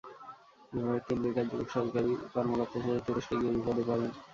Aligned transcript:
এভাবে 0.73 0.99
তিন 1.07 1.17
বেকার 1.23 1.45
যুবক 1.49 1.67
সরকারি 1.75 2.11
কর্মকর্তা 2.33 2.77
সেজে 2.77 3.01
তুরস্কে 3.05 3.35
গিয়ে 3.39 3.53
বিপদে 3.55 3.83
পড়েন। 3.89 4.11